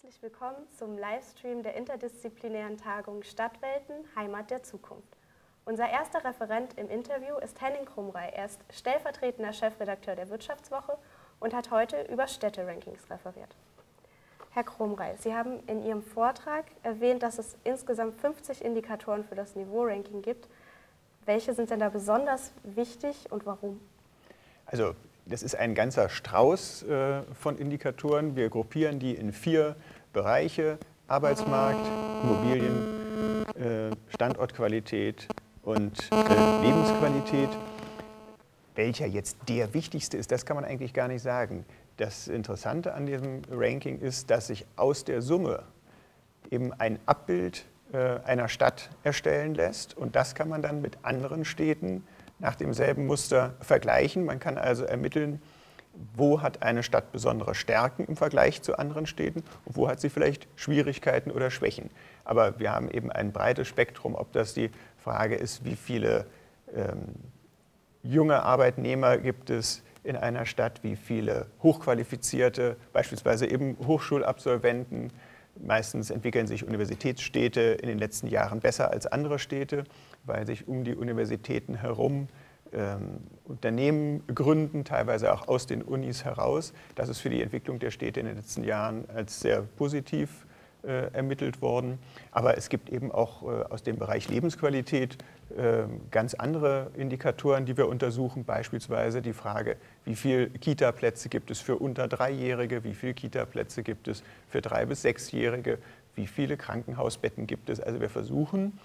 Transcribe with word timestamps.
Herzlich 0.00 0.22
willkommen 0.22 0.64
zum 0.78 0.96
Livestream 0.96 1.64
der 1.64 1.74
interdisziplinären 1.74 2.76
Tagung 2.76 3.24
Stadtwelten, 3.24 3.96
Heimat 4.14 4.48
der 4.48 4.62
Zukunft. 4.62 5.16
Unser 5.64 5.90
erster 5.90 6.24
Referent 6.24 6.78
im 6.78 6.88
Interview 6.88 7.36
ist 7.38 7.60
Henning 7.60 7.84
Krumrei. 7.84 8.28
Er 8.28 8.44
ist 8.44 8.60
stellvertretender 8.70 9.52
Chefredakteur 9.52 10.14
der 10.14 10.30
Wirtschaftswoche 10.30 10.96
und 11.40 11.52
hat 11.52 11.72
heute 11.72 12.02
über 12.02 12.28
Städterankings 12.28 13.10
referiert. 13.10 13.56
Herr 14.50 14.62
Krumrei, 14.62 15.16
Sie 15.16 15.34
haben 15.34 15.66
in 15.66 15.84
Ihrem 15.84 16.02
Vortrag 16.02 16.66
erwähnt, 16.84 17.24
dass 17.24 17.40
es 17.40 17.56
insgesamt 17.64 18.20
50 18.20 18.64
Indikatoren 18.64 19.24
für 19.24 19.34
das 19.34 19.56
Niveau-Ranking 19.56 20.22
gibt. 20.22 20.48
Welche 21.24 21.54
sind 21.54 21.70
denn 21.70 21.80
da 21.80 21.88
besonders 21.88 22.52
wichtig 22.62 23.32
und 23.32 23.46
warum? 23.46 23.80
Also 24.64 24.94
das 25.28 25.42
ist 25.42 25.54
ein 25.54 25.74
ganzer 25.74 26.08
Strauß 26.08 26.84
äh, 26.84 27.22
von 27.34 27.58
Indikatoren. 27.58 28.36
Wir 28.36 28.48
gruppieren 28.48 28.98
die 28.98 29.14
in 29.14 29.32
vier 29.32 29.76
Bereiche. 30.12 30.78
Arbeitsmarkt, 31.06 31.86
Immobilien, 32.22 33.46
äh, 33.56 33.96
Standortqualität 34.12 35.26
und 35.62 36.10
äh, 36.12 36.62
Lebensqualität. 36.62 37.48
Welcher 38.74 39.06
jetzt 39.06 39.38
der 39.48 39.72
wichtigste 39.72 40.18
ist, 40.18 40.30
das 40.30 40.44
kann 40.44 40.56
man 40.56 40.66
eigentlich 40.66 40.92
gar 40.92 41.08
nicht 41.08 41.22
sagen. 41.22 41.64
Das 41.96 42.28
Interessante 42.28 42.92
an 42.92 43.06
diesem 43.06 43.40
Ranking 43.50 44.00
ist, 44.00 44.30
dass 44.30 44.48
sich 44.48 44.66
aus 44.76 45.04
der 45.04 45.22
Summe 45.22 45.62
eben 46.50 46.72
ein 46.74 46.98
Abbild 47.06 47.64
einer 47.90 48.48
Stadt 48.48 48.90
erstellen 49.02 49.54
lässt. 49.54 49.96
Und 49.96 50.14
das 50.14 50.34
kann 50.34 50.50
man 50.50 50.60
dann 50.60 50.82
mit 50.82 50.98
anderen 51.02 51.46
Städten 51.46 52.04
nach 52.38 52.54
demselben 52.54 53.06
Muster 53.06 53.54
vergleichen. 53.60 54.24
Man 54.24 54.38
kann 54.40 54.58
also 54.58 54.84
ermitteln, 54.84 55.40
wo 56.14 56.42
hat 56.42 56.62
eine 56.62 56.82
Stadt 56.82 57.12
besondere 57.12 57.54
Stärken 57.54 58.04
im 58.04 58.16
Vergleich 58.16 58.62
zu 58.62 58.78
anderen 58.78 59.06
Städten 59.06 59.42
und 59.64 59.76
wo 59.76 59.88
hat 59.88 60.00
sie 60.00 60.10
vielleicht 60.10 60.46
Schwierigkeiten 60.56 61.30
oder 61.30 61.50
Schwächen. 61.50 61.90
Aber 62.24 62.58
wir 62.58 62.72
haben 62.72 62.90
eben 62.90 63.10
ein 63.10 63.32
breites 63.32 63.66
Spektrum, 63.68 64.14
ob 64.14 64.32
das 64.32 64.54
die 64.54 64.70
Frage 64.98 65.34
ist, 65.34 65.64
wie 65.64 65.76
viele 65.76 66.26
ähm, 66.74 67.14
junge 68.02 68.42
Arbeitnehmer 68.42 69.18
gibt 69.18 69.50
es 69.50 69.82
in 70.04 70.16
einer 70.16 70.46
Stadt, 70.46 70.82
wie 70.82 70.96
viele 70.96 71.46
hochqualifizierte, 71.62 72.76
beispielsweise 72.92 73.46
eben 73.46 73.76
Hochschulabsolventen. 73.86 75.12
Meistens 75.60 76.10
entwickeln 76.10 76.46
sich 76.46 76.66
Universitätsstädte 76.66 77.60
in 77.60 77.88
den 77.88 77.98
letzten 77.98 78.26
Jahren 78.26 78.60
besser 78.60 78.90
als 78.90 79.06
andere 79.06 79.38
Städte 79.38 79.84
weil 80.28 80.46
sich 80.46 80.68
um 80.68 80.84
die 80.84 80.94
Universitäten 80.94 81.74
herum 81.74 82.28
ähm, 82.72 83.20
Unternehmen 83.44 84.22
gründen, 84.32 84.84
teilweise 84.84 85.32
auch 85.32 85.48
aus 85.48 85.66
den 85.66 85.82
Unis 85.82 86.24
heraus. 86.24 86.74
Das 86.94 87.08
ist 87.08 87.18
für 87.18 87.30
die 87.30 87.42
Entwicklung 87.42 87.78
der 87.78 87.90
Städte 87.90 88.20
in 88.20 88.26
den 88.26 88.36
letzten 88.36 88.62
Jahren 88.62 89.08
als 89.08 89.40
sehr 89.40 89.62
positiv 89.62 90.46
äh, 90.88 91.12
ermittelt 91.12 91.60
worden. 91.60 91.98
Aber 92.32 92.56
es 92.56 92.70
gibt 92.70 92.88
eben 92.88 93.12
auch 93.12 93.42
äh, 93.42 93.64
aus 93.64 93.82
dem 93.82 93.98
Bereich 93.98 94.28
Lebensqualität 94.28 95.18
äh, 95.56 95.84
ganz 96.10 96.32
andere 96.32 96.90
Indikatoren, 96.96 97.66
die 97.66 97.76
wir 97.76 97.88
untersuchen. 97.88 98.44
Beispielsweise 98.44 99.20
die 99.20 99.34
Frage, 99.34 99.76
wie 100.06 100.16
viele 100.16 100.48
Kita-Plätze 100.48 101.28
gibt 101.28 101.50
es 101.50 101.60
für 101.60 101.76
unter 101.76 102.08
Dreijährige, 102.08 102.84
wie 102.84 102.94
viele 102.94 103.12
Kita-Plätze 103.12 103.82
gibt 103.82 104.08
es 104.08 104.22
für 104.48 104.62
drei 104.62 104.86
bis 104.86 105.02
sechsjährige, 105.02 105.78
wie 106.14 106.26
viele 106.26 106.56
Krankenhausbetten 106.56 107.46
gibt 107.46 107.68
es. 107.68 107.80
Also 107.80 108.00
wir 108.00 108.08
versuchen, 108.08 108.78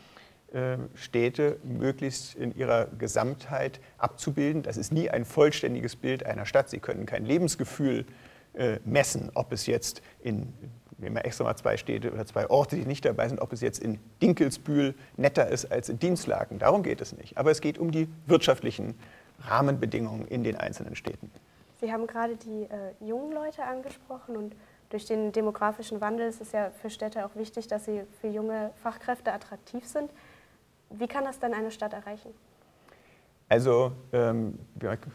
äh, 0.52 0.78
Städte 0.96 1.58
möglichst 1.64 2.36
in 2.36 2.54
ihrer 2.56 2.88
Gesamtheit 3.00 3.80
abzubilden. 3.98 4.62
Das 4.62 4.76
ist 4.76 4.92
nie 4.92 5.10
ein 5.10 5.24
vollständiges 5.24 5.96
Bild 5.96 6.26
einer 6.26 6.46
Stadt. 6.46 6.70
Sie 6.70 6.80
können 6.80 7.06
kein 7.06 7.26
Lebensgefühl 7.26 8.06
äh, 8.56 8.78
messen, 8.86 9.32
ob 9.34 9.52
es 9.52 9.66
jetzt 9.66 10.04
in, 10.22 10.54
nehmen 10.98 11.16
wir 11.16 11.26
extra 11.26 11.44
mal 11.44 11.56
zwei 11.56 11.78
Städte 11.78 12.12
oder 12.12 12.26
zwei 12.26 12.50
Orte, 12.50 12.76
die 12.76 12.86
nicht 12.86 13.06
dabei 13.06 13.28
sind, 13.28 13.40
ob 13.40 13.54
es 13.54 13.62
jetzt 13.62 13.80
in 13.80 14.00
Dinkelsbühl 14.22 14.96
netter 15.18 15.48
ist 15.48 15.72
als 15.72 15.90
in 15.90 16.00
Dienstlaken. 16.00 16.60
Darum 16.60 16.84
geht 16.84 17.02
es 17.02 17.16
nicht. 17.16 17.38
Aber 17.38 17.52
es 17.52 17.62
geht 17.62 17.78
um 17.78 17.92
die 17.92 18.08
wirtschaftlichen 18.26 18.96
Rahmenbedingungen 19.42 20.28
in 20.28 20.44
den 20.44 20.56
einzelnen 20.56 20.96
Städten. 20.96 21.32
Sie 21.80 21.92
haben 21.92 22.08
gerade 22.08 22.36
die 22.38 22.64
äh, 22.64 23.06
jungen 23.06 23.34
Leute 23.34 23.64
angesprochen 23.64 24.38
und 24.38 24.56
durch 24.90 25.06
den 25.06 25.32
demografischen 25.32 26.02
Wandel 26.02 26.28
ist 26.28 26.40
es 26.40 26.52
ja 26.52 26.70
für 26.70 26.90
Städte 26.90 27.26
auch 27.26 27.36
wichtig, 27.36 27.68
dass 27.68 27.86
sie 27.86 28.04
für 28.22 28.28
junge 28.28 28.72
Fachkräfte 28.76 29.34
attraktiv 29.34 29.86
sind. 29.88 30.12
Wie 30.92 31.08
kann 31.08 31.26
das 31.26 31.40
denn 31.40 31.54
eine 31.54 31.72
Stadt 31.72 31.94
erreichen? 31.94 32.30
Also 33.50 33.92
ähm, 34.14 34.60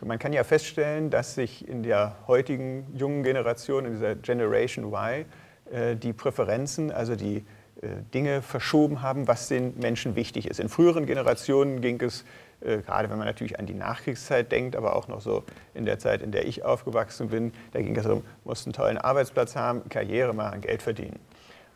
man 0.05 0.19
kann 0.19 0.33
ja 0.33 0.45
feststellen, 0.45 1.11
dass 1.11 1.35
sich 1.35 1.67
in 1.67 1.83
der 1.83 2.17
heutigen 2.27 2.87
jungen 2.95 3.23
Generation, 3.23 3.85
in 3.85 3.93
dieser 3.93 4.15
Generation 4.17 4.93
Y, 4.93 5.25
die 5.71 6.13
Präferenzen, 6.15 6.91
also 6.91 7.15
die 7.15 7.45
äh, 7.81 8.03
Dinge 8.13 8.43
verschoben 8.43 9.03
haben, 9.03 9.29
was 9.29 9.47
den 9.47 9.79
Menschen 9.79 10.17
wichtig 10.17 10.49
ist. 10.49 10.59
In 10.59 10.69
früheren 10.69 11.07
Generationen 11.07 11.81
ging 11.81 12.01
es, 12.03 12.25
äh, 12.61 12.79
gerade 12.79 13.09
wenn 13.09 13.19
man 13.19 13.27
natürlich 13.27 13.61
an 13.61 13.67
die 13.67 13.75
Nachkriegszeit 13.75 14.51
denkt, 14.51 14.75
aber 14.75 14.97
auch 14.97 15.07
noch 15.07 15.21
so 15.21 15.45
in 15.75 15.85
der 15.85 16.01
Zeit, 16.01 16.21
in 16.21 16.33
der 16.33 16.45
ich 16.47 16.65
aufgewachsen 16.65 17.29
bin, 17.29 17.53
da 17.73 17.81
ging 17.81 17.95
es 17.95 18.03
darum, 18.03 18.25
musst 18.43 18.67
einen 18.67 18.73
tollen 18.73 18.99
Arbeitsplatz 18.99 19.55
haben, 19.55 19.89
Karriere 19.91 20.35
machen, 20.35 20.61
Geld 20.61 20.83
verdienen. 20.83 21.21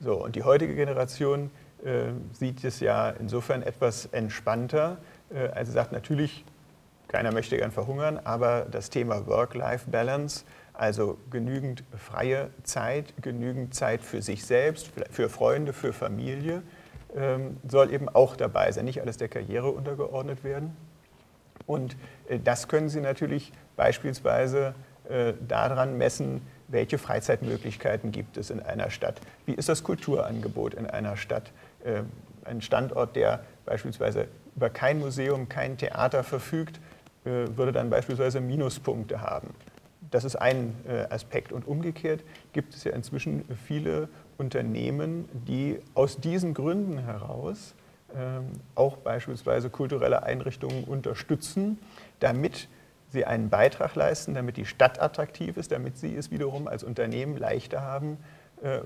So, 0.01 0.15
und 0.15 0.35
die 0.35 0.43
heutige 0.43 0.75
Generation 0.75 1.53
äh, 1.85 2.07
sieht 2.33 2.65
es 2.65 2.81
ja 2.81 3.11
insofern 3.11 3.63
etwas 3.63 4.07
entspannter. 4.07 4.99
Äh, 5.33 5.51
also 5.51 5.71
sagt 5.71 5.93
natürlich, 5.93 6.45
keiner 7.07 7.31
möchte 7.31 7.57
gern 7.57 7.71
verhungern, 7.71 8.19
aber 8.25 8.67
das 8.69 8.91
Thema 8.91 9.29
Work-Life-Balance, 9.29 10.45
also 10.73 11.19
genügend 11.31 11.85
freie 11.97 12.51
Zeit, 12.63 13.15
genügend 13.21 13.75
Zeit 13.75 14.03
für 14.03 14.23
sich 14.23 14.45
selbst, 14.45 14.91
für 15.11 15.29
Freunde, 15.29 15.73
für 15.73 15.93
Familie, 15.93 16.63
ähm, 17.15 17.59
soll 17.69 17.93
eben 17.93 18.09
auch 18.09 18.37
dabei 18.37 18.73
sein. 18.73 18.85
Nicht 18.85 19.01
alles 19.01 19.17
der 19.17 19.29
Karriere 19.29 19.71
untergeordnet 19.71 20.45
werden. 20.45 20.77
Und 21.67 21.97
äh, 22.29 22.39
das 22.39 22.69
können 22.69 22.89
Sie 22.89 23.01
natürlich 23.01 23.53
beispielsweise 23.77 24.75
daran 25.49 25.99
messen, 25.99 26.41
welche 26.73 26.99
Freizeitmöglichkeiten 26.99 28.13
gibt 28.13 28.37
es 28.37 28.51
in 28.51 28.61
einer 28.61 28.91
Stadt? 28.91 29.21
Wie 29.47 29.53
ist 29.53 29.69
das 29.69 29.85
Kulturangebot 29.85 30.75
in 30.75 30.87
einer 30.87 31.17
Stadt? 31.17 31.53
Äh, 31.85 32.03
ein 32.45 32.61
Standort, 32.61 33.15
der 33.15 33.45
beispielsweise 33.67 34.27
über 34.57 34.71
kein 34.71 34.99
Museum, 34.99 35.49
kein 35.49 35.77
Theater 35.77 36.25
verfügt, 36.25 36.81
äh, 37.25 37.47
würde 37.57 37.73
dann 37.73 37.91
beispielsweise 37.91 38.41
Minuspunkte 38.41 39.21
haben. 39.21 39.55
Das 40.13 40.23
ist 40.23 40.37
ein 40.37 40.77
äh, 40.87 41.13
Aspekt. 41.13 41.51
Und 41.51 41.67
umgekehrt 41.67 42.23
gibt 42.53 42.75
es 42.75 42.85
ja 42.85 42.93
inzwischen 42.93 43.45
viele 43.67 44.09
Unternehmen, 44.39 45.29
die 45.33 45.81
aus 45.95 46.19
diesen 46.19 46.55
Gründen 46.55 46.99
heraus 46.99 47.75
ähm, 48.15 48.45
auch 48.77 48.99
beispielsweise 48.99 49.71
kulturelle 49.71 50.23
Einrichtungen 50.23 50.85
unterstützen, 50.85 51.79
damit 52.21 52.69
sie 53.09 53.25
einen 53.25 53.51
Beitrag 53.51 53.95
leisten, 53.97 54.35
damit 54.35 54.57
die 54.57 54.67
Stadt 54.67 55.03
attraktiv 55.03 55.57
ist, 55.57 55.73
damit 55.73 55.99
sie 55.99 56.15
es 56.15 56.31
wiederum 56.31 56.69
als 56.69 56.85
Unternehmen 56.85 57.37
leichter 57.37 57.83
haben, 57.83 58.17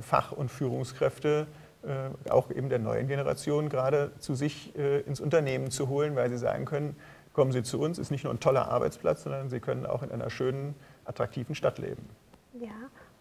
Fach- 0.00 0.32
und 0.32 0.50
Führungskräfte 0.50 1.46
äh, 1.86 2.30
auch 2.30 2.50
eben 2.50 2.68
der 2.68 2.80
neuen 2.80 3.06
Generation 3.06 3.68
gerade 3.68 4.10
zu 4.18 4.34
sich 4.34 4.76
äh, 4.76 5.00
ins 5.02 5.20
Unternehmen 5.20 5.70
zu 5.70 5.88
holen, 5.88 6.16
weil 6.16 6.28
sie 6.30 6.38
sagen 6.38 6.64
können, 6.64 6.96
kommen 7.32 7.52
Sie 7.52 7.62
zu 7.62 7.78
uns, 7.78 7.98
ist 7.98 8.10
nicht 8.10 8.24
nur 8.24 8.32
ein 8.32 8.40
toller 8.40 8.68
Arbeitsplatz, 8.68 9.22
sondern 9.22 9.50
Sie 9.50 9.60
können 9.60 9.86
auch 9.86 10.02
in 10.02 10.10
einer 10.10 10.30
schönen, 10.30 10.74
attraktiven 11.06 11.54
Stadt 11.54 11.78
leben. 11.78 12.08
Ja, 12.54 12.70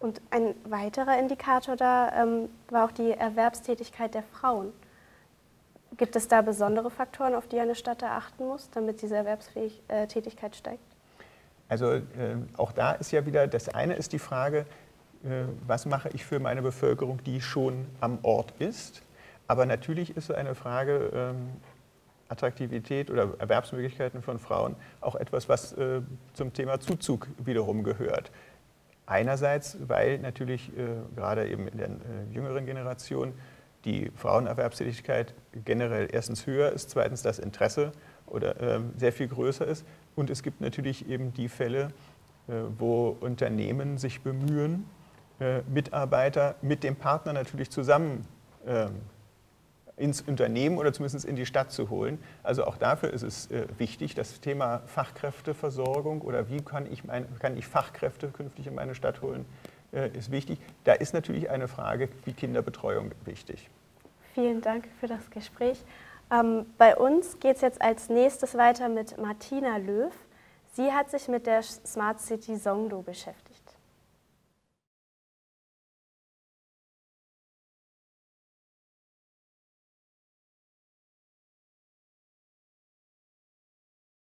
und 0.00 0.20
ein 0.30 0.54
weiterer 0.64 1.18
Indikator 1.18 1.76
da 1.76 2.22
ähm, 2.22 2.48
war 2.70 2.86
auch 2.86 2.92
die 2.92 3.12
Erwerbstätigkeit 3.12 4.14
der 4.14 4.22
Frauen. 4.22 4.72
Gibt 5.96 6.16
es 6.16 6.28
da 6.28 6.42
besondere 6.42 6.90
Faktoren, 6.90 7.34
auf 7.34 7.46
die 7.46 7.58
eine 7.60 7.74
Stadt 7.74 8.02
achten 8.02 8.46
muss, 8.46 8.70
damit 8.70 9.00
diese 9.02 9.16
Erwerbstätigkeit 9.16 10.52
äh, 10.52 10.56
steigt? 10.56 10.82
Also 11.68 11.92
äh, 11.92 12.02
auch 12.56 12.72
da 12.72 12.92
ist 12.92 13.10
ja 13.12 13.24
wieder, 13.26 13.46
das 13.46 13.68
eine 13.68 13.94
ist 13.94 14.12
die 14.12 14.18
Frage, 14.18 14.66
äh, 15.24 15.44
was 15.66 15.86
mache 15.86 16.10
ich 16.10 16.24
für 16.24 16.38
meine 16.38 16.62
Bevölkerung, 16.62 17.22
die 17.24 17.40
schon 17.40 17.86
am 18.00 18.18
Ort 18.22 18.52
ist. 18.58 19.02
Aber 19.48 19.64
natürlich 19.66 20.16
ist 20.16 20.30
eine 20.30 20.54
Frage 20.54 21.10
ähm, 21.14 21.50
Attraktivität 22.28 23.10
oder 23.10 23.34
Erwerbsmöglichkeiten 23.38 24.22
von 24.22 24.38
Frauen 24.38 24.76
auch 25.00 25.14
etwas, 25.14 25.48
was 25.48 25.72
äh, 25.72 26.00
zum 26.34 26.52
Thema 26.52 26.80
Zuzug 26.80 27.28
wiederum 27.38 27.84
gehört. 27.84 28.30
Einerseits, 29.06 29.76
weil 29.86 30.18
natürlich 30.18 30.76
äh, 30.76 30.86
gerade 31.14 31.48
eben 31.48 31.68
in 31.68 31.78
der 31.78 31.90
jüngeren 32.32 32.66
Generation 32.66 33.32
die 33.84 34.10
Frauenerwerbstätigkeit 34.16 35.34
generell 35.64 36.08
erstens 36.10 36.46
höher 36.46 36.72
ist, 36.72 36.90
zweitens 36.90 37.22
das 37.22 37.38
Interesse 37.38 37.92
oder 38.26 38.60
ähm, 38.60 38.92
sehr 38.96 39.12
viel 39.12 39.28
größer 39.28 39.66
ist. 39.66 39.86
Und 40.16 40.28
es 40.28 40.42
gibt 40.42 40.60
natürlich 40.60 41.08
eben 41.08 41.32
die 41.34 41.48
Fälle, 41.48 41.90
wo 42.78 43.16
Unternehmen 43.20 43.98
sich 43.98 44.20
bemühen, 44.20 44.86
äh, 45.38 45.60
Mitarbeiter 45.68 46.54
mit 46.62 46.82
dem 46.82 46.96
Partner 46.96 47.34
natürlich 47.34 47.70
zusammen 47.70 48.26
ähm, 48.66 48.92
ins 49.96 50.20
Unternehmen 50.20 50.78
oder 50.78 50.92
zumindest 50.92 51.24
in 51.24 51.36
die 51.36 51.46
Stadt 51.46 51.72
zu 51.72 51.88
holen. 51.88 52.18
Also 52.42 52.64
auch 52.66 52.76
dafür 52.76 53.12
ist 53.12 53.22
es 53.22 53.50
äh, 53.50 53.66
wichtig, 53.78 54.14
das 54.14 54.40
Thema 54.40 54.82
Fachkräfteversorgung 54.86 56.20
oder 56.20 56.50
wie 56.50 56.60
kann 56.62 56.90
ich, 56.90 57.04
mein, 57.04 57.26
kann 57.38 57.56
ich 57.56 57.66
Fachkräfte 57.66 58.28
künftig 58.28 58.66
in 58.66 58.74
meine 58.74 58.94
Stadt 58.94 59.22
holen, 59.22 59.46
äh, 59.92 60.10
ist 60.10 60.30
wichtig. 60.30 60.58
Da 60.84 60.92
ist 60.92 61.14
natürlich 61.14 61.48
eine 61.48 61.68
Frage 61.68 62.10
wie 62.24 62.32
Kinderbetreuung 62.32 63.12
wichtig. 63.24 63.70
Vielen 64.34 64.60
Dank 64.60 64.86
für 65.00 65.06
das 65.06 65.30
Gespräch. 65.30 65.82
Ähm, 66.30 66.66
bei 66.76 66.96
uns 66.96 67.40
geht 67.40 67.56
es 67.56 67.62
jetzt 67.62 67.80
als 67.80 68.10
nächstes 68.10 68.54
weiter 68.56 68.88
mit 68.88 69.16
Martina 69.16 69.78
Löw. 69.78 70.12
Sie 70.72 70.92
hat 70.92 71.10
sich 71.10 71.28
mit 71.28 71.46
der 71.46 71.62
Smart 71.62 72.20
City 72.20 72.58
Songdo 72.58 73.00
beschäftigt. 73.00 73.45